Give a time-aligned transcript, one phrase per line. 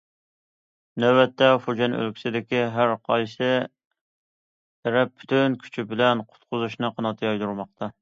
[1.03, 7.97] نۆۋەتتە، فۇجيەن ئۆلكىسىدىكى ھەرقايسى تەرەپ پۈتۈن كۈچى بىلەن قۇتقۇزۇشنى قانات يايدۇرماقتا.